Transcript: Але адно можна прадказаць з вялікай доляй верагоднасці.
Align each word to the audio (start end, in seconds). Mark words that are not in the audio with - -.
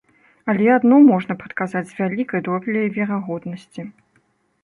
Але 0.53 0.69
адно 0.75 0.95
можна 1.09 1.35
прадказаць 1.41 1.85
з 1.91 1.93
вялікай 1.99 2.41
доляй 2.47 2.87
верагоднасці. 2.97 3.81